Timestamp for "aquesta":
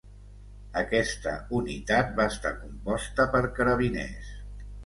0.81-1.33